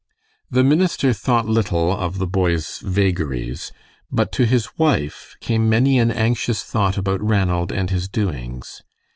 [0.49, 3.71] The minister thought little of the boy's "vagaries,"
[4.11, 8.81] but to his wife came many an anxious thought about Ranald and his doings.